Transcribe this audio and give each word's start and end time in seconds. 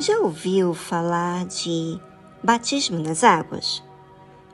Já 0.00 0.16
ouviu 0.20 0.74
falar 0.74 1.44
de 1.46 2.00
batismo 2.40 3.00
nas 3.00 3.24
águas? 3.24 3.82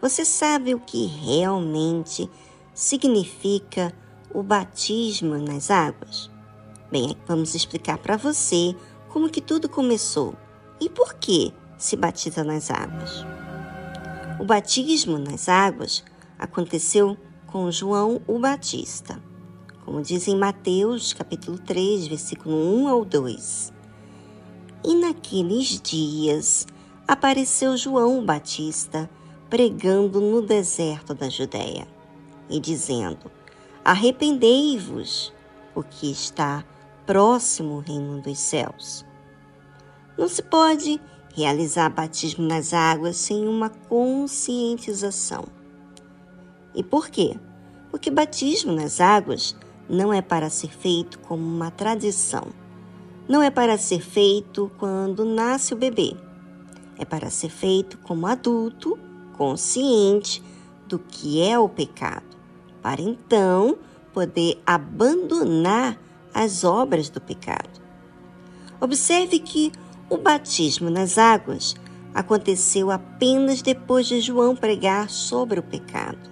Você 0.00 0.24
sabe 0.24 0.74
o 0.74 0.80
que 0.80 1.04
realmente 1.04 2.30
significa 2.72 3.92
o 4.32 4.42
batismo 4.42 5.36
nas 5.36 5.70
águas? 5.70 6.30
Bem, 6.90 7.14
vamos 7.26 7.54
explicar 7.54 7.98
para 7.98 8.16
você 8.16 8.74
como 9.10 9.28
que 9.28 9.42
tudo 9.42 9.68
começou 9.68 10.34
e 10.80 10.88
por 10.88 11.12
que 11.12 11.52
se 11.76 11.94
batiza 11.94 12.42
nas 12.42 12.70
águas. 12.70 13.26
O 14.40 14.46
batismo 14.46 15.18
nas 15.18 15.46
águas 15.46 16.02
aconteceu 16.38 17.18
com 17.46 17.70
João 17.70 18.22
o 18.26 18.38
Batista, 18.38 19.22
como 19.84 20.00
diz 20.00 20.26
em 20.26 20.38
Mateus 20.38 21.12
capítulo 21.12 21.58
3, 21.58 22.06
versículo 22.06 22.56
1 22.56 22.88
ao 22.88 23.04
2. 23.04 23.73
E 24.86 24.94
naqueles 24.94 25.80
dias 25.80 26.66
apareceu 27.08 27.74
João 27.74 28.22
Batista 28.22 29.08
pregando 29.48 30.20
no 30.20 30.42
deserto 30.42 31.14
da 31.14 31.30
Judéia 31.30 31.88
e 32.50 32.60
dizendo: 32.60 33.30
Arrependei-vos, 33.82 35.32
porque 35.72 36.08
está 36.08 36.62
próximo 37.06 37.76
o 37.76 37.80
reino 37.80 38.20
dos 38.20 38.38
céus. 38.38 39.06
Não 40.18 40.28
se 40.28 40.42
pode 40.42 41.00
realizar 41.34 41.88
batismo 41.88 42.46
nas 42.46 42.74
águas 42.74 43.16
sem 43.16 43.48
uma 43.48 43.70
conscientização. 43.70 45.46
E 46.74 46.82
por 46.82 47.08
quê? 47.08 47.38
Porque 47.90 48.10
batismo 48.10 48.72
nas 48.72 49.00
águas 49.00 49.56
não 49.88 50.12
é 50.12 50.20
para 50.20 50.50
ser 50.50 50.68
feito 50.68 51.18
como 51.20 51.42
uma 51.42 51.70
tradição 51.70 52.63
não 53.28 53.42
é 53.42 53.50
para 53.50 53.78
ser 53.78 54.00
feito 54.00 54.70
quando 54.78 55.24
nasce 55.24 55.72
o 55.72 55.76
bebê. 55.76 56.16
É 56.98 57.04
para 57.04 57.30
ser 57.30 57.48
feito 57.48 57.98
como 57.98 58.26
adulto, 58.26 58.98
consciente 59.36 60.42
do 60.86 60.98
que 60.98 61.42
é 61.42 61.58
o 61.58 61.68
pecado, 61.68 62.36
para 62.82 63.00
então 63.00 63.78
poder 64.12 64.62
abandonar 64.64 65.98
as 66.32 66.64
obras 66.64 67.08
do 67.08 67.20
pecado. 67.20 67.82
Observe 68.80 69.38
que 69.38 69.72
o 70.08 70.18
batismo 70.18 70.90
nas 70.90 71.16
águas 71.16 71.74
aconteceu 72.14 72.90
apenas 72.90 73.62
depois 73.62 74.06
de 74.06 74.20
João 74.20 74.54
pregar 74.54 75.08
sobre 75.08 75.58
o 75.58 75.62
pecado. 75.62 76.30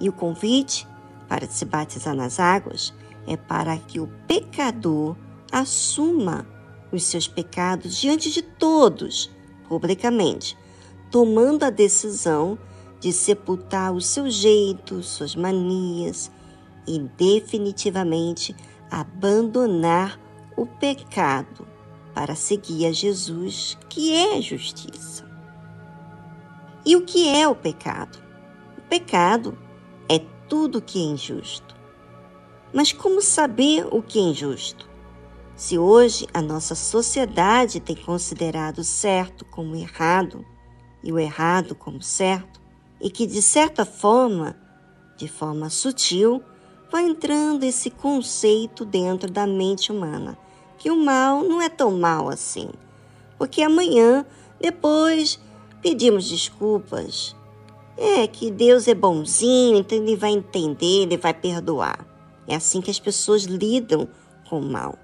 E 0.00 0.08
o 0.08 0.12
convite 0.12 0.86
para 1.28 1.46
se 1.46 1.64
batizar 1.64 2.14
nas 2.14 2.38
águas 2.38 2.92
é 3.26 3.36
para 3.36 3.76
que 3.78 4.00
o 4.00 4.08
pecador 4.26 5.16
assuma 5.54 6.44
os 6.90 7.04
seus 7.04 7.28
pecados 7.28 7.96
diante 7.96 8.28
de 8.28 8.42
todos, 8.42 9.30
publicamente, 9.68 10.58
tomando 11.12 11.62
a 11.62 11.70
decisão 11.70 12.58
de 12.98 13.12
sepultar 13.12 13.92
o 13.92 14.00
seu 14.00 14.28
jeito, 14.28 15.00
suas 15.00 15.36
manias 15.36 16.28
e 16.88 16.98
definitivamente 16.98 18.54
abandonar 18.90 20.20
o 20.56 20.66
pecado 20.66 21.68
para 22.12 22.34
seguir 22.34 22.86
a 22.86 22.92
Jesus, 22.92 23.78
que 23.88 24.12
é 24.12 24.42
justiça. 24.42 25.24
E 26.84 26.96
o 26.96 27.02
que 27.02 27.28
é 27.28 27.46
o 27.46 27.54
pecado? 27.54 28.18
O 28.76 28.80
pecado 28.82 29.56
é 30.08 30.18
tudo 30.48 30.82
que 30.82 30.98
é 30.98 31.02
injusto. 31.02 31.76
Mas 32.72 32.92
como 32.92 33.22
saber 33.22 33.86
o 33.92 34.02
que 34.02 34.18
é 34.18 34.22
injusto? 34.22 34.93
Se 35.56 35.78
hoje 35.78 36.26
a 36.34 36.42
nossa 36.42 36.74
sociedade 36.74 37.78
tem 37.78 37.94
considerado 37.94 38.78
o 38.78 38.84
certo 38.84 39.44
como 39.44 39.76
errado 39.76 40.44
e 41.02 41.12
o 41.12 41.18
errado 41.18 41.76
como 41.76 42.02
certo, 42.02 42.60
e 43.00 43.08
que 43.08 43.24
de 43.24 43.40
certa 43.40 43.84
forma, 43.84 44.56
de 45.16 45.28
forma 45.28 45.70
sutil, 45.70 46.42
vai 46.90 47.04
entrando 47.04 47.62
esse 47.62 47.88
conceito 47.88 48.84
dentro 48.84 49.30
da 49.30 49.46
mente 49.46 49.92
humana, 49.92 50.36
que 50.76 50.90
o 50.90 50.96
mal 50.96 51.44
não 51.44 51.62
é 51.62 51.68
tão 51.68 51.92
mal 51.98 52.28
assim, 52.28 52.68
porque 53.38 53.62
amanhã, 53.62 54.26
depois, 54.60 55.38
pedimos 55.80 56.28
desculpas. 56.28 57.36
É 57.96 58.26
que 58.26 58.50
Deus 58.50 58.88
é 58.88 58.94
bonzinho, 58.94 59.76
então 59.76 59.96
ele 59.96 60.16
vai 60.16 60.32
entender, 60.32 61.02
ele 61.02 61.16
vai 61.16 61.32
perdoar. 61.32 62.04
É 62.48 62.56
assim 62.56 62.80
que 62.80 62.90
as 62.90 62.98
pessoas 62.98 63.44
lidam 63.44 64.08
com 64.48 64.58
o 64.58 64.68
mal. 64.68 64.98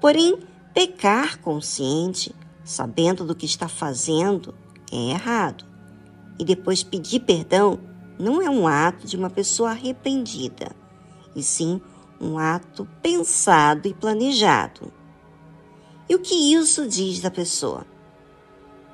Porém, 0.00 0.38
pecar 0.74 1.38
consciente, 1.40 2.34
sabendo 2.64 3.24
do 3.24 3.34
que 3.34 3.46
está 3.46 3.68
fazendo, 3.68 4.54
é 4.92 5.10
errado. 5.10 5.64
E 6.38 6.44
depois 6.44 6.82
pedir 6.82 7.20
perdão 7.20 7.78
não 8.18 8.40
é 8.40 8.48
um 8.50 8.66
ato 8.66 9.06
de 9.06 9.16
uma 9.16 9.30
pessoa 9.30 9.70
arrependida, 9.70 10.74
e 11.34 11.42
sim 11.42 11.80
um 12.20 12.38
ato 12.38 12.88
pensado 13.02 13.88
e 13.88 13.94
planejado. 13.94 14.92
E 16.08 16.14
o 16.14 16.18
que 16.18 16.34
isso 16.54 16.86
diz 16.86 17.20
da 17.20 17.30
pessoa? 17.30 17.86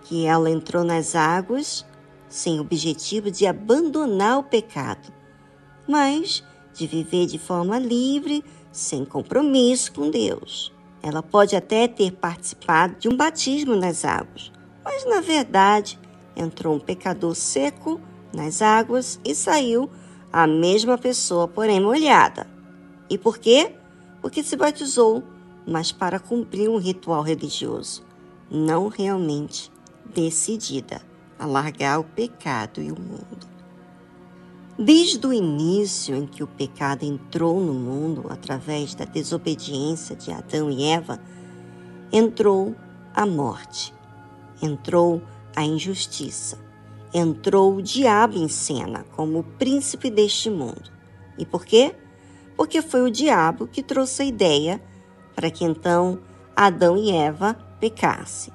Que 0.05 0.27
ela 0.27 0.51
entrou 0.51 0.83
nas 0.83 1.15
águas 1.15 1.85
sem 2.29 2.59
objetivo 2.59 3.31
de 3.31 3.47
abandonar 3.47 4.39
o 4.39 4.45
pecado, 4.45 5.13
mas 5.87 6.43
de 6.73 6.87
viver 6.87 7.27
de 7.27 7.39
forma 7.39 7.79
livre, 7.79 8.43
sem 8.73 9.05
compromisso 9.05 9.93
com 9.93 10.11
Deus. 10.11 10.73
Ela 11.03 11.23
pode 11.23 11.57
até 11.57 11.89
ter 11.89 12.13
participado 12.13 12.97
de 12.99 13.09
um 13.09 13.17
batismo 13.17 13.75
nas 13.75 14.05
águas, 14.05 14.53
mas 14.85 15.05
na 15.05 15.21
verdade 15.21 15.99
entrou 16.37 16.77
um 16.77 16.81
pecador 16.81 17.35
seco 17.35 18.01
nas 18.33 18.63
águas 18.63 19.19
e 19.25 19.35
saiu 19.35 19.91
a 20.33 20.47
mesma 20.47 20.97
pessoa, 20.97 21.47
porém 21.49 21.81
molhada. 21.81 22.47
E 23.11 23.19
por 23.19 23.39
quê? 23.39 23.75
Porque 24.23 24.43
se 24.43 24.57
batizou, 24.57 25.23
mas 25.67 25.93
para 25.93 26.19
cumprir 26.19 26.71
um 26.71 26.79
ritual 26.79 27.23
religioso, 27.23 28.03
não 28.51 28.89
realmente 28.89 29.71
decidida 30.15 31.03
a 31.39 31.45
largar 31.45 31.99
o 31.99 32.05
pecado 32.05 32.81
e 32.81 32.91
o 32.91 32.99
mundo. 32.99 33.52
Desde 34.79 35.27
o 35.27 35.35
início 35.35 36.17
em 36.17 36.27
que 36.27 36.43
o 36.43 36.47
pecado 36.47 37.05
entrou 37.05 37.61
no 37.61 37.75
mundo 37.75 38.25
através 38.31 38.95
da 38.95 39.05
desobediência 39.05 40.17
de 40.17 40.33
Adão 40.33 40.71
e 40.71 40.85
Eva, 40.85 41.21
entrou 42.11 42.75
a 43.15 43.27
morte, 43.27 43.93
entrou 44.63 45.21
a 45.55 45.63
injustiça, 45.63 46.59
entrou 47.13 47.77
o 47.77 47.83
diabo 47.83 48.39
em 48.39 48.49
cena 48.49 49.05
como 49.15 49.45
príncipe 49.45 50.09
deste 50.09 50.49
mundo. 50.49 50.91
E 51.37 51.45
por 51.45 51.67
quê? 51.67 51.95
Porque 52.57 52.81
foi 52.81 53.03
o 53.03 53.11
diabo 53.11 53.67
que 53.67 53.83
trouxe 53.83 54.23
a 54.23 54.27
ideia 54.27 54.83
para 55.37 55.51
que 55.51 55.67
então 55.67 56.19
Adão 56.57 56.97
e 56.97 57.11
Eva 57.11 57.55
pecassem. 57.79 58.55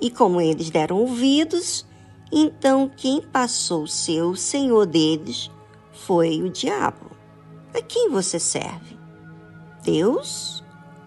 E 0.00 0.10
como 0.10 0.40
eles 0.40 0.70
deram 0.70 0.96
ouvidos, 0.96 1.86
então 2.32 2.90
quem 2.96 3.20
passou 3.20 3.84
a 3.84 3.88
ser 3.88 4.22
o 4.22 4.34
senhor 4.34 4.86
deles 4.86 5.50
foi 6.06 6.42
o 6.42 6.50
diabo. 6.50 7.10
A 7.74 7.82
quem 7.82 8.08
você 8.08 8.38
serve? 8.38 8.98
Deus 9.82 10.64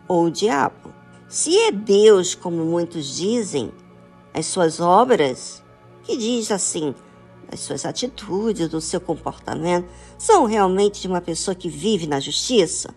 ou 0.07 0.25
o 0.25 0.31
diabo? 0.31 0.93
Se 1.27 1.57
é 1.57 1.71
Deus, 1.71 2.35
como 2.35 2.65
muitos 2.65 3.15
dizem, 3.15 3.71
as 4.33 4.45
suas 4.45 4.79
obras, 4.79 5.63
que 6.03 6.17
diz 6.17 6.51
assim, 6.51 6.93
as 7.51 7.61
suas 7.61 7.85
atitudes, 7.85 8.69
do 8.69 8.81
seu 8.81 8.99
comportamento, 8.99 9.89
são 10.17 10.45
realmente 10.45 11.01
de 11.01 11.07
uma 11.07 11.21
pessoa 11.21 11.55
que 11.55 11.69
vive 11.69 12.05
na 12.05 12.19
justiça? 12.19 12.93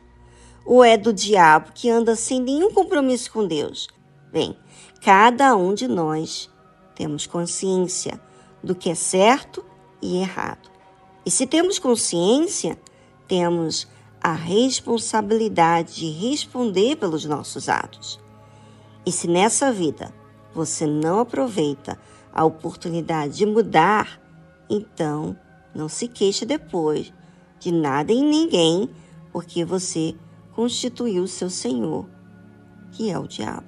Ou 0.64 0.82
é 0.82 0.96
do 0.96 1.12
diabo 1.12 1.73
que 1.73 1.91
anda 1.91 2.17
sem 2.17 2.41
nenhum 2.41 2.73
compromisso 2.73 3.31
com 3.31 3.46
Deus? 3.46 3.88
Bem, 4.32 4.56
cada 5.00 5.56
um 5.56 5.75
de 5.75 5.87
nós 5.87 6.50
temos 6.94 7.26
consciência 7.26 8.20
do 8.62 8.75
que 8.75 8.91
é 8.91 8.94
certo 8.94 9.64
e 10.02 10.17
errado. 10.19 10.74
E 11.26 11.31
se 11.31 11.47
temos 11.47 11.79
consciência, 11.79 12.79
temos 13.26 13.88
a 14.23 14.32
responsabilidade 14.32 15.97
de 15.97 16.11
responder 16.11 16.97
pelos 16.97 17.25
nossos 17.25 17.69
atos. 17.69 18.21
E 19.06 19.12
se 19.12 19.26
nessa 19.29 19.73
vida 19.73 20.15
você 20.55 20.87
não 20.87 21.21
aproveita 21.21 21.99
a 22.32 22.44
oportunidade 22.44 23.37
de 23.37 23.47
mudar, 23.47 24.21
então 24.69 25.37
não 25.75 25.88
se 25.88 26.09
queixe 26.09 26.47
depois 26.47 27.12
de 27.59 27.73
nada 27.73 28.12
e 28.12 28.23
ninguém, 28.23 28.88
porque 29.32 29.65
você 29.65 30.15
constituiu 30.53 31.27
seu 31.27 31.50
Senhor, 31.50 32.09
que 32.93 33.11
é 33.11 33.19
o 33.19 33.27
diabo. 33.27 33.67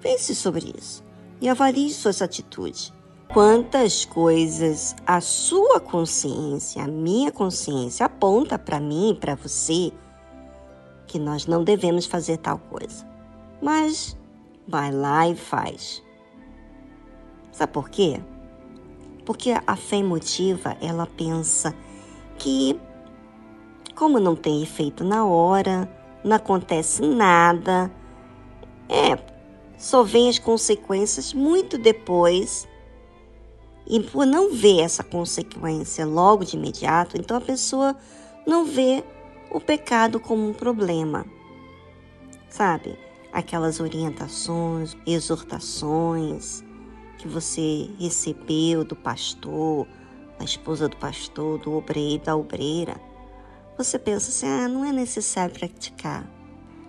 Pense 0.00 0.34
sobre 0.34 0.74
isso 0.78 1.04
e 1.40 1.48
avalie 1.48 1.90
suas 1.90 2.20
atitudes. 2.20 2.92
Quantas 3.32 4.04
coisas 4.04 4.96
a 5.06 5.20
sua 5.20 5.78
consciência, 5.78 6.82
a 6.82 6.88
minha 6.88 7.30
consciência 7.30 8.06
aponta 8.06 8.58
para 8.58 8.80
mim 8.80 9.16
para 9.20 9.36
você 9.36 9.92
que 11.06 11.16
nós 11.16 11.46
não 11.46 11.62
devemos 11.62 12.06
fazer 12.06 12.38
tal 12.38 12.58
coisa. 12.58 13.06
Mas 13.62 14.16
vai 14.66 14.90
lá 14.90 15.28
e 15.28 15.36
faz. 15.36 16.02
Sabe 17.52 17.72
por 17.72 17.88
quê? 17.88 18.20
Porque 19.24 19.54
a 19.64 19.76
fé 19.76 19.98
emotiva, 19.98 20.76
ela 20.80 21.06
pensa 21.06 21.72
que, 22.36 22.80
como 23.94 24.18
não 24.18 24.34
tem 24.34 24.60
efeito 24.60 25.04
na 25.04 25.24
hora, 25.24 25.88
não 26.24 26.34
acontece 26.34 27.02
nada, 27.02 27.92
é, 28.88 29.16
só 29.78 30.02
vem 30.02 30.28
as 30.28 30.38
consequências 30.38 31.32
muito 31.32 31.78
depois. 31.78 32.68
E 33.90 33.98
por 33.98 34.24
não 34.24 34.54
ver 34.54 34.82
essa 34.82 35.02
consequência 35.02 36.06
logo 36.06 36.44
de 36.44 36.56
imediato, 36.56 37.16
então 37.16 37.36
a 37.36 37.40
pessoa 37.40 37.96
não 38.46 38.64
vê 38.64 39.02
o 39.50 39.60
pecado 39.60 40.20
como 40.20 40.48
um 40.48 40.52
problema. 40.52 41.26
Sabe? 42.48 42.96
Aquelas 43.32 43.80
orientações, 43.80 44.96
exortações, 45.04 46.62
que 47.18 47.26
você 47.26 47.90
recebeu 47.98 48.84
do 48.84 48.94
pastor, 48.94 49.88
da 50.38 50.44
esposa 50.44 50.88
do 50.88 50.96
pastor, 50.96 51.58
do 51.58 51.72
obreiro, 51.72 52.24
da 52.24 52.36
obreira, 52.36 52.94
você 53.76 53.98
pensa 53.98 54.30
assim: 54.30 54.46
ah, 54.46 54.68
não 54.68 54.84
é 54.84 54.92
necessário 54.92 55.52
praticar. 55.52 56.30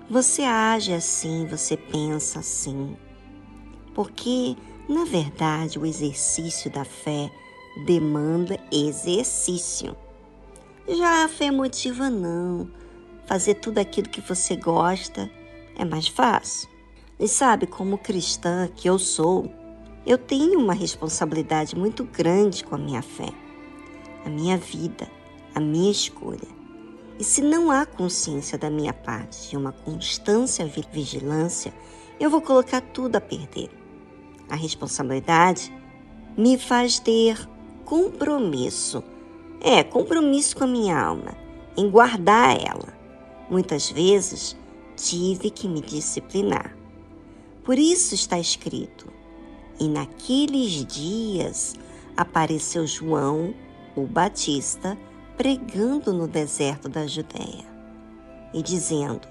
Você 0.07 0.43
age 0.43 0.93
assim, 0.93 1.47
você 1.47 1.75
pensa 1.75 2.39
assim. 2.39 2.95
Porque, 3.95 4.55
na 4.91 5.05
verdade, 5.05 5.79
o 5.79 5.85
exercício 5.85 6.69
da 6.69 6.83
fé 6.83 7.31
demanda 7.85 8.59
exercício. 8.71 9.95
Já 10.87 11.23
a 11.23 11.27
fé 11.29 11.45
emotiva, 11.45 12.09
não. 12.09 12.69
Fazer 13.25 13.55
tudo 13.55 13.77
aquilo 13.77 14.09
que 14.09 14.19
você 14.19 14.55
gosta 14.55 15.31
é 15.77 15.85
mais 15.85 16.09
fácil. 16.09 16.69
E 17.17 17.25
sabe, 17.27 17.67
como 17.67 17.97
cristã 17.97 18.67
que 18.75 18.89
eu 18.89 18.99
sou, 18.99 19.49
eu 20.05 20.17
tenho 20.17 20.59
uma 20.59 20.73
responsabilidade 20.73 21.73
muito 21.75 22.03
grande 22.03 22.63
com 22.63 22.75
a 22.75 22.77
minha 22.77 23.01
fé, 23.01 23.29
a 24.25 24.29
minha 24.29 24.57
vida, 24.57 25.09
a 25.55 25.61
minha 25.61 25.91
escolha. 25.91 26.49
E 27.17 27.23
se 27.23 27.41
não 27.41 27.71
há 27.71 27.85
consciência 27.85 28.57
da 28.57 28.69
minha 28.69 28.91
parte 28.91 29.53
e 29.53 29.57
uma 29.57 29.71
constância 29.71 30.65
vigilância, 30.65 31.73
eu 32.19 32.29
vou 32.29 32.41
colocar 32.41 32.81
tudo 32.81 33.15
a 33.15 33.21
perder. 33.21 33.80
A 34.51 34.55
responsabilidade 34.57 35.73
me 36.37 36.57
faz 36.57 36.99
ter 36.99 37.37
compromisso. 37.85 39.01
É, 39.61 39.81
compromisso 39.81 40.57
com 40.57 40.65
a 40.65 40.67
minha 40.67 40.99
alma, 40.99 41.37
em 41.77 41.89
guardar 41.89 42.59
ela. 42.59 42.93
Muitas 43.49 43.89
vezes 43.89 44.57
tive 44.97 45.49
que 45.49 45.69
me 45.69 45.79
disciplinar. 45.79 46.75
Por 47.63 47.79
isso 47.79 48.13
está 48.13 48.37
escrito: 48.37 49.07
e 49.79 49.87
naqueles 49.87 50.85
dias 50.85 51.75
apareceu 52.17 52.85
João, 52.85 53.53
o 53.95 54.05
Batista, 54.05 54.97
pregando 55.37 56.11
no 56.11 56.27
deserto 56.27 56.89
da 56.89 57.07
Judéia 57.07 57.65
e 58.53 58.61
dizendo: 58.61 59.21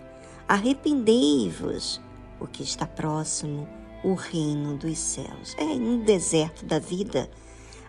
Arrependei-vos, 0.49 2.01
porque 2.39 2.63
está 2.63 2.87
próximo 2.87 3.69
o 4.03 4.15
reino 4.15 4.77
dos 4.77 4.99
céus. 4.99 5.55
É 5.59 5.65
no 5.65 5.99
deserto 5.99 6.65
da 6.65 6.79
vida, 6.79 7.31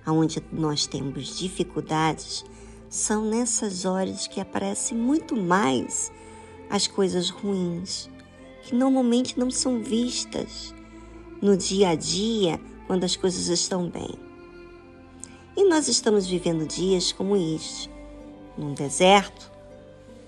onde 0.06 0.44
nós 0.52 0.88
temos 0.88 1.38
dificuldades, 1.38 2.44
são 2.90 3.24
nessas 3.24 3.86
horas 3.86 4.28
que 4.28 4.42
aparecem 4.42 4.98
muito 4.98 5.36
mais 5.36 6.12
as 6.70 6.88
coisas 6.88 7.30
ruins, 7.30 8.10
que 8.64 8.76
normalmente 8.76 9.40
não 9.40 9.50
são 9.50 9.82
vistas 9.82 10.74
no 11.42 11.56
dia 11.56 11.90
a 11.90 11.96
dia 11.96 12.60
quando 12.88 13.04
as 13.04 13.16
coisas 13.16 13.48
estão 13.48 13.90
bem. 13.90 14.14
E 15.56 15.66
nós 15.66 15.88
estamos 15.88 16.28
vivendo 16.28 16.66
dias 16.66 17.12
como 17.12 17.36
este, 17.36 17.90
num 18.58 18.74
deserto. 18.74 19.52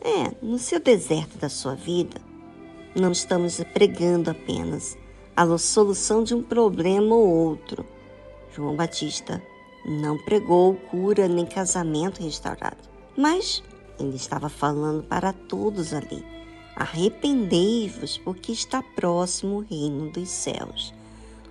É, 0.02 0.36
no 0.46 0.60
seu 0.60 0.82
deserto 0.82 1.38
da 1.38 1.48
sua 1.48 1.76
vida, 1.76 2.20
não 2.94 3.12
estamos 3.12 3.58
pregando 3.74 4.30
apenas 4.30 4.98
a 5.36 5.58
solução 5.58 6.24
de 6.24 6.36
um 6.36 6.44
problema 6.44 7.16
ou 7.16 7.28
outro. 7.28 7.86
João 8.56 8.76
Batista 8.76 9.42
não 9.86 10.18
pregou 10.18 10.76
cura 10.76 11.28
nem 11.28 11.46
casamento 11.46 12.22
restaurado, 12.22 12.78
mas 13.18 13.64
ele 14.00 14.16
estava 14.16 14.50
falando 14.50 15.04
para 15.04 15.34
todos 15.34 15.94
ali. 15.94 16.24
Arrependei-vos, 16.76 18.18
porque 18.18 18.52
está 18.52 18.82
próximo 18.82 19.58
o 19.58 19.60
reino 19.62 20.10
dos 20.12 20.30
céus. 20.30 20.94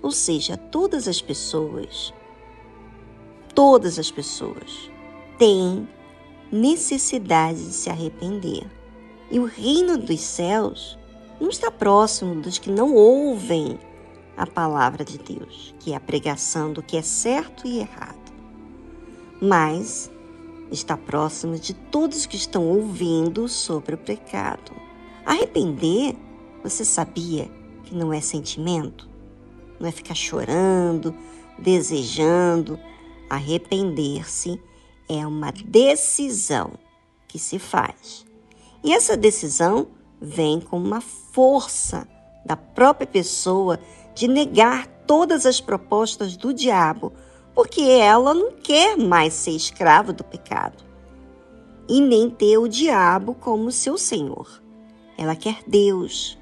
Ou 0.00 0.10
seja, 0.10 0.56
todas 0.56 1.06
as 1.06 1.20
pessoas, 1.20 2.12
todas 3.54 3.98
as 3.98 4.10
pessoas 4.10 4.90
têm 5.38 5.88
necessidade 6.50 7.64
de 7.64 7.72
se 7.72 7.88
arrepender. 7.88 8.66
E 9.30 9.38
o 9.38 9.44
reino 9.44 9.96
dos 9.96 10.20
céus 10.20 10.98
não 11.42 11.50
está 11.50 11.70
próximo 11.70 12.40
dos 12.40 12.58
que 12.58 12.70
não 12.70 12.94
ouvem 12.94 13.78
a 14.36 14.46
palavra 14.46 15.04
de 15.04 15.18
Deus, 15.18 15.74
que 15.80 15.92
é 15.92 15.96
a 15.96 16.00
pregação 16.00 16.72
do 16.72 16.82
que 16.82 16.96
é 16.96 17.02
certo 17.02 17.66
e 17.66 17.80
errado. 17.80 18.32
Mas 19.40 20.10
está 20.70 20.96
próximo 20.96 21.58
de 21.58 21.74
todos 21.74 22.26
que 22.26 22.36
estão 22.36 22.66
ouvindo 22.66 23.48
sobre 23.48 23.94
o 23.94 23.98
pecado. 23.98 24.72
Arrepender, 25.26 26.16
você 26.62 26.84
sabia 26.84 27.50
que 27.84 27.94
não 27.94 28.12
é 28.12 28.20
sentimento? 28.20 29.12
não 29.82 29.88
é 29.88 29.92
ficar 29.92 30.14
chorando, 30.14 31.12
desejando. 31.58 32.78
Arrepender-se 33.28 34.62
é 35.08 35.26
uma 35.26 35.50
decisão 35.50 36.74
que 37.26 37.38
se 37.38 37.58
faz. 37.58 38.24
E 38.84 38.92
essa 38.92 39.16
decisão 39.16 39.88
vem 40.22 40.60
com 40.60 40.78
uma 40.78 41.00
força 41.00 42.06
da 42.44 42.56
própria 42.56 43.06
pessoa 43.06 43.78
de 44.14 44.28
negar 44.28 44.86
todas 45.06 45.44
as 45.44 45.60
propostas 45.60 46.36
do 46.36 46.54
diabo, 46.54 47.12
porque 47.54 47.82
ela 47.82 48.32
não 48.32 48.52
quer 48.52 48.96
mais 48.96 49.34
ser 49.34 49.50
escrava 49.50 50.12
do 50.12 50.22
pecado 50.22 50.84
e 51.88 52.00
nem 52.00 52.30
ter 52.30 52.56
o 52.56 52.68
diabo 52.68 53.34
como 53.34 53.72
seu 53.72 53.98
senhor. 53.98 54.62
Ela 55.18 55.34
quer 55.34 55.58
Deus. 55.66 56.38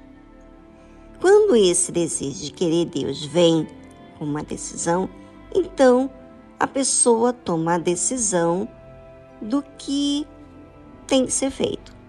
Quando 1.19 1.55
esse 1.55 1.91
desejo 1.91 2.45
de 2.45 2.51
querer 2.51 2.85
Deus 2.85 3.25
vem 3.25 3.67
com 4.17 4.25
uma 4.25 4.43
decisão, 4.43 5.09
então 5.53 6.09
a 6.59 6.67
pessoa 6.67 7.33
toma 7.33 7.75
a 7.75 7.79
decisão 7.79 8.67
do 9.41 9.63
que 9.77 10.27
tem 11.07 11.25
que 11.25 11.31
ser 11.31 11.51
feito. 11.51 12.00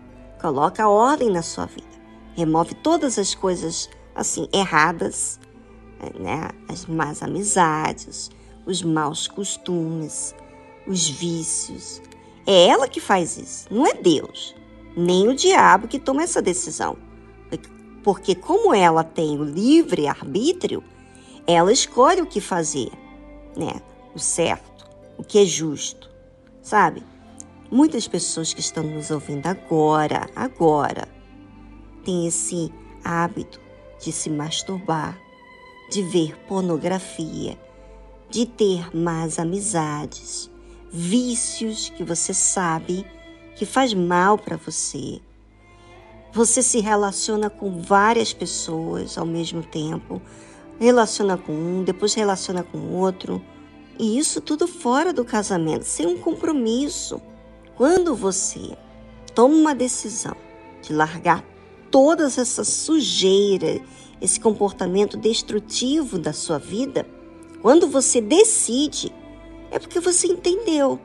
Coloca 0.43 0.89
ordem 0.89 1.31
na 1.31 1.41
sua 1.41 1.65
vida. 1.65 1.87
Remove 2.35 2.75
todas 2.75 3.19
as 3.19 3.35
coisas 3.35 3.89
assim 4.15 4.49
erradas, 4.53 5.41
né? 6.21 6.51
As 6.69 6.85
más 6.85 7.23
amizades, 7.23 8.31
os 8.67 8.83
maus 8.83 9.27
costumes, 9.27 10.35
os 10.87 11.09
vícios. 11.09 12.03
É 12.47 12.67
ela 12.67 12.89
que 12.89 13.01
faz 13.01 13.39
isso, 13.39 13.69
não 13.71 13.87
é 13.87 13.95
Deus, 13.95 14.55
nem 14.97 15.29
o 15.29 15.35
diabo 15.35 15.89
que 15.89 15.99
toma 15.99 16.25
essa 16.25 16.43
decisão 16.43 16.99
porque 18.03 18.35
como 18.35 18.75
ela 18.75 19.05
tem 19.05 19.39
o 19.39 19.45
livre 19.45 20.07
arbítrio, 20.07 20.83
ela 21.47 21.73
escolhe 21.73 22.21
o 22.21 22.27
que 22.27 22.41
fazer, 22.41 22.91
né? 23.57 23.81
O 24.15 24.19
certo, 24.19 24.87
o 25.17 25.25
que 25.25 25.39
é 25.39 25.45
justo, 25.45 26.11
sabe? 26.61 27.03
Muitas 27.73 28.07
pessoas 28.07 28.53
que 28.53 28.61
estão 28.61 28.85
nos 28.85 29.11
ouvindo 29.11 29.47
agora, 29.47 30.29
agora, 30.37 31.09
têm 32.05 32.27
esse 32.27 32.71
hábito 33.03 33.59
de 33.99 34.13
se 34.13 34.29
masturbar, 34.29 35.19
de 35.91 36.03
ver 36.03 36.37
pornografia, 36.47 37.59
de 38.29 38.45
ter 38.45 38.95
más 38.95 39.39
amizades, 39.39 40.51
vícios 40.91 41.89
que 41.89 42.05
você 42.05 42.35
sabe 42.35 43.07
que 43.57 43.65
faz 43.65 43.95
mal 43.95 44.37
para 44.37 44.59
você, 44.59 45.19
você 46.31 46.63
se 46.63 46.79
relaciona 46.79 47.49
com 47.49 47.81
várias 47.81 48.35
pessoas 48.35 49.17
ao 49.17 49.25
mesmo 49.25 49.63
tempo, 49.63 50.21
relaciona 50.79 51.39
com 51.39 51.55
um, 51.55 51.83
depois 51.83 52.13
relaciona 52.13 52.63
com 52.63 52.93
outro, 52.93 53.43
e 53.99 54.19
isso 54.19 54.43
tudo 54.43 54.69
fora 54.69 55.11
do 55.11 55.25
casamento, 55.25 55.85
sem 55.85 56.07
um 56.07 56.19
compromisso. 56.19 57.32
Quando 57.77 58.15
você 58.15 58.77
toma 59.35 59.55
uma 59.55 59.75
decisão 59.75 60.37
de 60.83 60.93
largar 60.93 61.45
todas 61.91 62.39
essa 62.39 62.65
sujeira, 62.65 63.81
esse 64.21 64.39
comportamento 64.39 65.17
destrutivo 65.17 66.19
da 66.19 66.33
sua 66.33 66.59
vida, 66.59 67.07
quando 67.61 67.87
você 67.87 68.21
decide, 68.21 69.13
é 69.71 69.79
porque 69.79 70.01
você 70.01 70.27
entendeu 70.27 71.01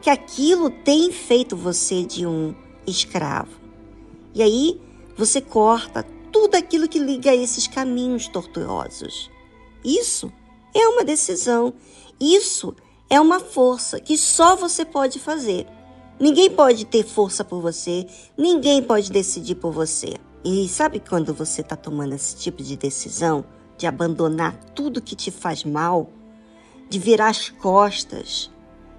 que 0.00 0.10
aquilo 0.10 0.70
tem 0.70 1.12
feito 1.12 1.56
você 1.56 2.04
de 2.04 2.26
um 2.26 2.54
escravo. 2.86 3.60
E 4.34 4.42
aí 4.42 4.80
você 5.16 5.40
corta 5.40 6.04
tudo 6.32 6.56
aquilo 6.56 6.88
que 6.88 6.98
liga 6.98 7.30
a 7.30 7.36
esses 7.36 7.68
caminhos 7.68 8.26
tortuosos. 8.26 9.30
Isso 9.84 10.32
é 10.74 10.88
uma 10.88 11.04
decisão. 11.04 11.74
Isso 12.18 12.74
é 13.10 13.20
uma 13.20 13.40
força 13.40 14.00
que 14.00 14.16
só 14.16 14.56
você 14.56 14.84
pode 14.84 15.18
fazer. 15.18 15.66
Ninguém 16.18 16.50
pode 16.50 16.84
ter 16.84 17.04
força 17.04 17.44
por 17.44 17.60
você, 17.60 18.06
ninguém 18.36 18.82
pode 18.82 19.10
decidir 19.10 19.56
por 19.56 19.72
você. 19.72 20.14
E 20.44 20.68
sabe 20.68 21.00
quando 21.00 21.32
você 21.32 21.60
está 21.60 21.76
tomando 21.76 22.14
esse 22.14 22.36
tipo 22.36 22.62
de 22.62 22.76
decisão, 22.76 23.44
de 23.76 23.86
abandonar 23.86 24.56
tudo 24.74 25.02
que 25.02 25.16
te 25.16 25.30
faz 25.30 25.64
mal, 25.64 26.10
de 26.88 26.98
virar 26.98 27.28
as 27.28 27.48
costas 27.48 28.50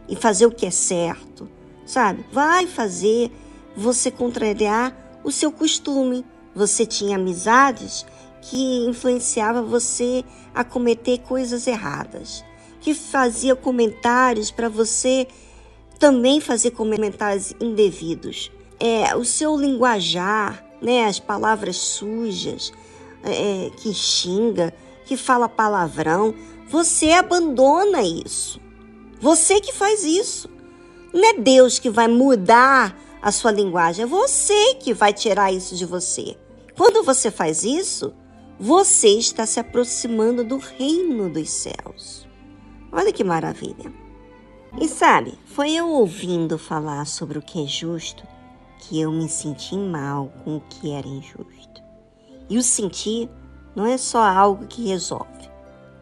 e 0.08 0.16
fazer 0.16 0.46
o 0.46 0.52
que 0.52 0.66
é 0.66 0.72
certo, 0.72 1.50
sabe? 1.86 2.26
Vai 2.32 2.68
fazer 2.68 3.32
você 3.76 4.10
contrariar 4.12 4.96
o 5.24 5.32
seu 5.32 5.52
costume. 5.52 6.26
Você 6.56 6.86
tinha 6.86 7.16
amizades 7.16 8.06
que 8.42 8.86
influenciava 8.86 9.62
você 9.62 10.24
a 10.54 10.64
cometer 10.64 11.20
coisas 11.20 11.66
erradas, 11.66 12.44
que 12.82 12.94
fazia 12.94 13.56
comentários 13.56 14.52
para 14.52 14.68
você 14.68 15.28
também 16.00 16.42
fazer 16.42 16.72
comentários 16.72 17.54
indevidos. 17.60 18.52
É, 18.80 19.16
o 19.16 19.24
seu 19.24 19.56
linguajar, 19.56 20.66
né, 20.82 21.06
as 21.06 21.20
palavras 21.20 21.78
sujas, 21.78 22.72
é, 23.24 23.72
que 23.78 23.94
xinga, 23.94 24.74
que 25.06 25.16
fala 25.16 25.48
palavrão, 25.48 26.34
você 26.68 27.12
abandona 27.12 28.02
isso. 28.02 28.60
Você 29.20 29.62
que 29.62 29.72
faz 29.72 30.04
isso. 30.04 30.50
Não 31.14 31.24
é 31.24 31.34
Deus 31.34 31.80
que 31.80 31.90
vai 31.90 32.08
mudar 32.08 32.98
a 33.22 33.32
sua 33.32 33.52
linguagem, 33.52 34.04
é 34.04 34.08
você 34.08 34.76
que 34.76 34.94
vai 34.94 35.14
tirar 35.14 35.54
isso 35.54 35.76
de 35.76 35.86
você. 35.86 36.36
Quando 36.76 37.04
você 37.04 37.32
faz 37.32 37.64
isso, 37.64 38.14
você 38.60 39.10
está 39.10 39.46
se 39.46 39.60
aproximando 39.60 40.44
do 40.44 40.58
reino 40.58 41.30
dos 41.30 41.50
céus. 41.50 42.28
Olha 42.92 43.14
que 43.14 43.24
maravilha. 43.24 44.03
E 44.80 44.88
sabe, 44.88 45.38
foi 45.46 45.72
eu 45.72 45.88
ouvindo 45.88 46.58
falar 46.58 47.06
sobre 47.06 47.38
o 47.38 47.42
que 47.42 47.64
é 47.64 47.68
justo 47.68 48.26
que 48.80 49.00
eu 49.00 49.12
me 49.12 49.30
senti 49.30 49.78
mal 49.78 50.32
com 50.44 50.58
o 50.58 50.62
que 50.62 50.92
era 50.92 51.08
injusto. 51.08 51.82
E 52.50 52.58
o 52.58 52.64
sentir 52.64 53.30
não 53.76 53.86
é 53.86 53.98
só 53.98 54.24
algo 54.24 54.68
que 54.68 54.88
resolve. 54.88 55.50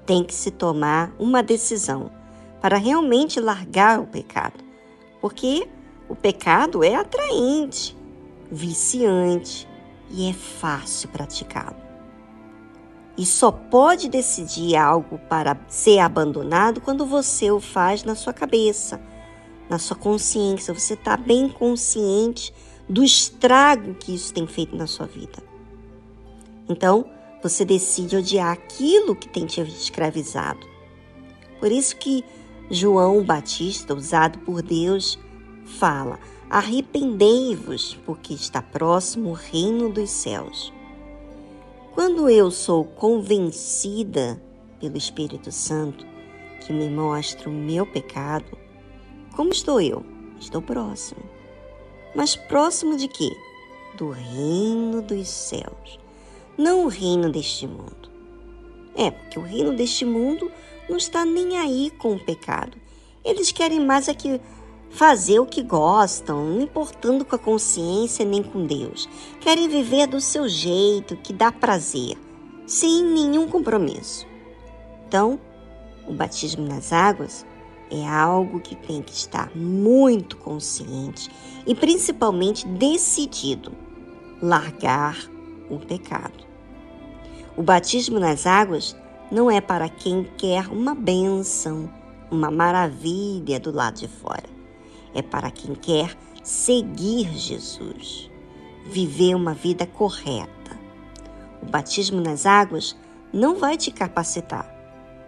Tem 0.06 0.24
que 0.24 0.34
se 0.34 0.52
tomar 0.52 1.14
uma 1.20 1.44
decisão 1.44 2.12
para 2.60 2.78
realmente 2.78 3.40
largar 3.40 4.00
o 4.00 4.08
pecado. 4.08 4.64
Porque 5.20 5.68
o 6.10 6.16
pecado 6.16 6.84
é 6.84 6.96
atraente, 6.96 7.96
viciante 8.52 9.68
e 10.10 10.30
é 10.30 10.34
fácil 10.34 11.10
praticá-lo. 11.10 11.81
E 13.18 13.26
só 13.26 13.52
pode 13.52 14.10
decidir 14.10 14.76
algo 14.76 15.20
para 15.30 15.58
ser 15.68 16.00
abandonado 16.00 16.82
quando 16.82 17.06
você 17.06 17.52
o 17.52 17.60
faz 17.60 18.04
na 18.04 18.16
sua 18.16 18.34
cabeça, 18.34 19.02
na 19.70 19.78
sua 19.78 19.98
consciência. 19.98 20.74
Você 20.74 20.94
está 20.94 21.18
bem 21.18 21.50
consciente 21.50 22.54
do 22.88 23.04
estrago 23.04 23.94
que 23.96 24.16
isso 24.16 24.34
tem 24.34 24.48
feito 24.48 24.76
na 24.76 24.88
sua 24.88 25.06
vida. 25.06 25.44
Então, 26.68 27.06
você 27.44 27.66
decide 27.66 28.16
odiar 28.16 28.52
aquilo 28.52 29.16
que 29.16 29.28
tem 29.28 29.46
te 29.46 29.62
escravizado. 29.62 30.66
Por 31.60 31.72
isso 31.72 31.96
que 31.98 32.24
João 32.70 33.24
Batista, 33.24 33.94
usado 33.94 34.40
por 34.40 34.62
Deus, 34.62 35.20
fala: 35.66 36.20
Arrependei-vos, 36.50 37.98
porque 38.06 38.34
está 38.34 38.62
próximo 38.62 39.30
o 39.32 39.34
reino 39.34 39.90
dos 39.90 40.10
céus. 40.10 40.74
Quando 41.94 42.30
eu 42.30 42.50
sou 42.50 42.86
convencida 42.86 44.42
pelo 44.80 44.96
Espírito 44.98 45.52
Santo, 45.52 46.06
que 46.62 46.72
me 46.72 46.90
mostra 46.90 47.50
o 47.50 47.54
meu 47.54 47.86
pecado, 47.86 48.58
como 49.36 49.52
estou 49.52 49.82
eu? 49.82 50.06
Estou 50.40 50.62
próximo. 50.62 51.22
Mas 52.16 52.34
próximo 52.36 52.96
de 52.96 53.10
quê? 53.10 53.30
Do 53.98 54.10
reino 54.10 55.02
dos 55.02 55.28
céus, 55.28 56.00
não 56.58 56.86
o 56.86 56.88
reino 56.88 57.30
deste 57.30 57.68
mundo. 57.68 58.10
É, 58.96 59.12
porque 59.12 59.38
o 59.38 59.44
reino 59.44 59.76
deste 59.76 60.06
mundo 60.06 60.50
não 60.90 60.96
está 60.96 61.26
nem 61.26 61.58
aí 61.58 61.92
com 62.00 62.14
o 62.14 62.20
pecado. 62.24 62.78
Eles 63.24 63.52
querem 63.52 63.86
mais 63.86 64.08
é 64.08 64.14
que 64.14 64.40
fazer 64.92 65.40
o 65.40 65.46
que 65.46 65.64
gostam, 65.64 66.46
não 66.46 66.62
importando 66.62 67.24
com 67.24 67.36
a 67.36 67.40
consciência 67.40 68.26
nem 68.26 68.44
com 68.44 68.66
Deus. 68.66 69.10
Querem 69.40 69.70
viver 69.70 70.06
do 70.06 70.20
seu 70.20 70.48
jeito, 70.48 71.16
que 71.16 71.34
dá 71.34 71.52
prazer, 71.52 72.18
sem 72.68 73.04
nenhum 73.04 73.48
compromisso. 73.48 74.28
Então, 75.08 75.40
o 76.08 76.14
batismo 76.14 76.68
nas 76.68 76.92
águas 76.92 77.46
é 77.90 78.08
algo 78.08 78.60
que 78.60 78.76
tem 78.76 79.02
que 79.02 79.14
estar 79.14 79.50
muito 79.56 80.38
consciente 80.38 81.30
e 81.66 81.74
principalmente 81.74 82.68
decidido 82.68 83.72
largar 84.42 85.18
o 85.70 85.80
pecado. 85.80 86.46
O 87.56 87.64
batismo 87.64 88.20
nas 88.20 88.46
águas 88.46 88.96
não 89.32 89.50
é 89.50 89.62
para 89.62 89.88
quem 89.88 90.24
quer 90.38 90.68
uma 90.68 90.94
bênção, 90.94 91.90
uma 92.30 92.52
maravilha 92.52 93.60
do 93.60 93.72
lado 93.72 94.00
de 94.00 94.08
fora 94.08 94.61
é 95.14 95.22
para 95.22 95.52
quem 95.52 95.76
quer 95.76 96.16
seguir 96.44 97.32
Jesus, 97.38 98.30
viver 98.86 99.36
uma 99.36 99.54
vida 99.54 99.86
correta. 99.86 100.80
O 101.62 101.66
batismo 101.66 102.20
nas 102.20 102.46
águas 102.46 102.96
não 103.32 103.56
vai 103.56 103.78
te 103.78 103.92
capacitar, 103.92 104.68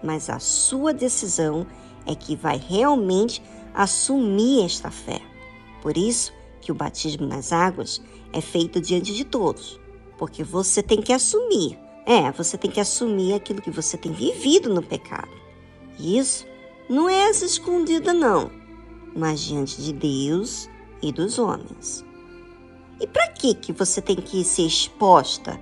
mas 0.04 0.30
a 0.30 0.40
sua 0.40 0.94
decisão 0.94 1.66
é 2.06 2.16
que 2.16 2.36
vai 2.36 2.58
realmente 2.58 3.42
assumir 3.74 4.66
esta 4.66 4.90
fé. 4.90 5.22
Por 5.82 5.98
isso 5.98 6.34
que 6.62 6.72
o 6.72 6.76
batismo 6.76 7.28
nas 7.28 7.52
águas 7.52 8.02
é 8.32 8.42
feito 8.42 8.82
diante 8.82 9.14
de 9.14 9.24
todos, 9.24 9.80
porque 10.18 10.44
você 10.44 10.82
tem 10.82 11.02
que 11.02 11.14
assumir. 11.14 11.78
É, 12.06 12.32
você 12.32 12.58
tem 12.58 12.70
que 12.70 12.82
assumir 12.82 13.34
aquilo 13.34 13.62
que 13.62 13.72
você 13.72 13.98
tem 13.98 14.12
vivido 14.12 14.74
no 14.74 14.82
pecado. 14.82 15.32
E 15.98 16.18
isso 16.18 16.46
não 16.90 17.08
é 17.08 17.30
essa 17.30 17.46
escondida, 17.46 18.14
não 18.14 18.63
mas 19.16 19.42
diante 19.42 19.82
de 19.82 19.94
Deus 19.94 20.70
e 21.02 21.12
dos 21.12 21.38
homens. 21.38 22.04
E 23.00 23.08
para 23.08 23.28
que 23.30 23.54
que 23.54 23.74
você 23.74 24.02
tem 24.02 24.16
que 24.16 24.44
ser 24.44 24.64
exposta 24.64 25.60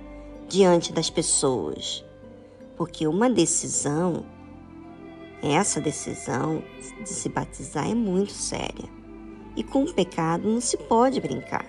diante 0.48 0.92
das 0.92 1.10
pessoas? 1.10 2.04
Porque 2.76 3.06
uma 3.06 3.28
decisão, 3.28 4.24
essa 5.42 5.80
decisão 5.80 6.62
de 7.02 7.08
se 7.08 7.28
batizar 7.28 7.90
é 7.90 7.94
muito 7.94 8.32
séria. 8.32 8.88
E 9.56 9.62
com 9.62 9.84
o 9.84 9.92
pecado 9.92 10.48
não 10.48 10.60
se 10.60 10.76
pode 10.76 11.20
brincar. 11.20 11.66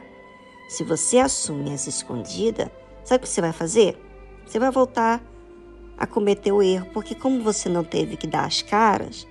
Se 0.69 0.83
você 0.83 1.19
assume 1.19 1.71
essa 1.71 1.89
escondida, 1.89 2.71
sabe 3.03 3.23
o 3.23 3.27
que 3.27 3.29
você 3.29 3.41
vai 3.41 3.51
fazer? 3.51 3.97
Você 4.45 4.59
vai 4.59 4.71
voltar 4.71 5.23
a 5.97 6.07
cometer 6.07 6.51
o 6.51 6.61
erro, 6.61 6.87
porque 6.93 7.15
como 7.15 7.43
você 7.43 7.69
não 7.69 7.83
teve 7.83 8.17
que 8.17 8.27
dar 8.27 8.45
as 8.45 8.61
caras, 8.61 9.27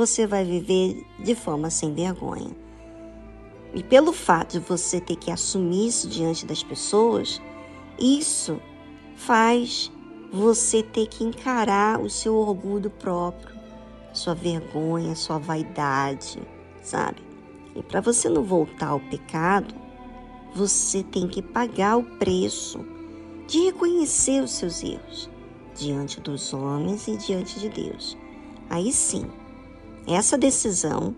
você 0.00 0.26
vai 0.26 0.46
viver 0.46 1.06
de 1.22 1.34
forma 1.34 1.68
sem 1.68 1.92
vergonha. 1.92 2.56
E 3.74 3.82
pelo 3.82 4.14
fato 4.14 4.52
de 4.52 4.58
você 4.58 4.98
ter 4.98 5.16
que 5.16 5.30
assumir 5.30 5.88
isso 5.88 6.08
diante 6.08 6.46
das 6.46 6.62
pessoas, 6.62 7.38
isso 7.98 8.58
faz 9.14 9.92
você 10.32 10.82
ter 10.82 11.06
que 11.06 11.22
encarar 11.22 12.00
o 12.00 12.08
seu 12.08 12.34
orgulho 12.34 12.88
próprio, 12.88 13.54
sua 14.14 14.34
vergonha, 14.34 15.14
sua 15.14 15.38
vaidade, 15.38 16.40
sabe? 16.82 17.22
E 17.76 17.82
para 17.82 18.00
você 18.00 18.26
não 18.26 18.42
voltar 18.42 18.88
ao 18.88 19.00
pecado, 19.00 19.74
você 20.54 21.02
tem 21.02 21.28
que 21.28 21.42
pagar 21.42 21.98
o 21.98 22.04
preço 22.16 22.80
de 23.46 23.66
reconhecer 23.66 24.42
os 24.42 24.52
seus 24.52 24.82
erros 24.82 25.28
diante 25.74 26.22
dos 26.22 26.54
homens 26.54 27.06
e 27.06 27.18
diante 27.18 27.60
de 27.60 27.68
Deus. 27.68 28.16
Aí 28.70 28.90
sim, 28.92 29.28
essa 30.06 30.36
decisão 30.36 31.14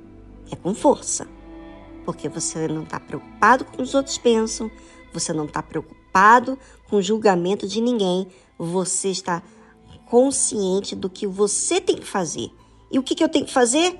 é 0.50 0.56
com 0.56 0.74
força, 0.74 1.26
porque 2.04 2.28
você 2.28 2.68
não 2.68 2.82
está 2.82 3.00
preocupado 3.00 3.64
com 3.64 3.72
o 3.72 3.76
que 3.76 3.82
os 3.82 3.94
outros 3.94 4.18
pensam, 4.18 4.70
você 5.12 5.32
não 5.32 5.44
está 5.44 5.62
preocupado 5.62 6.58
com 6.88 6.96
o 6.96 7.02
julgamento 7.02 7.66
de 7.66 7.80
ninguém, 7.80 8.26
você 8.58 9.08
está 9.08 9.42
consciente 10.06 10.94
do 10.94 11.08
que 11.08 11.26
você 11.26 11.80
tem 11.80 11.96
que 11.96 12.06
fazer. 12.06 12.50
E 12.90 12.98
o 12.98 13.02
que, 13.02 13.14
que 13.14 13.24
eu 13.24 13.28
tenho 13.28 13.46
que 13.46 13.52
fazer? 13.52 13.98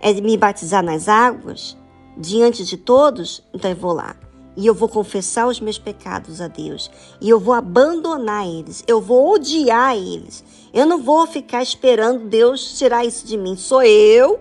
É 0.00 0.12
me 0.12 0.36
batizar 0.36 0.82
nas 0.82 1.08
águas 1.08 1.76
diante 2.16 2.64
de 2.64 2.76
todos? 2.76 3.42
Então 3.54 3.70
eu 3.70 3.76
vou 3.76 3.92
lá 3.92 4.16
e 4.56 4.66
eu 4.66 4.74
vou 4.74 4.88
confessar 4.88 5.46
os 5.46 5.60
meus 5.60 5.78
pecados 5.78 6.40
a 6.40 6.48
Deus 6.48 6.90
e 7.20 7.28
eu 7.28 7.38
vou 7.38 7.54
abandonar 7.54 8.46
eles, 8.46 8.82
eu 8.88 9.00
vou 9.00 9.34
odiar 9.34 9.94
eles. 9.96 10.42
Eu 10.76 10.84
não 10.84 11.02
vou 11.02 11.26
ficar 11.26 11.62
esperando 11.62 12.28
Deus 12.28 12.76
tirar 12.78 13.02
isso 13.02 13.26
de 13.26 13.38
mim. 13.38 13.56
Sou 13.56 13.82
eu 13.82 14.38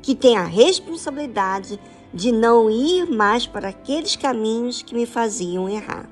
que 0.00 0.14
tenho 0.14 0.40
a 0.40 0.44
responsabilidade 0.44 1.78
de 2.14 2.32
não 2.32 2.70
ir 2.70 3.04
mais 3.04 3.46
para 3.46 3.68
aqueles 3.68 4.16
caminhos 4.16 4.80
que 4.80 4.94
me 4.94 5.04
faziam 5.04 5.68
errar. 5.68 6.08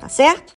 Tá 0.00 0.08
certo? 0.08 0.52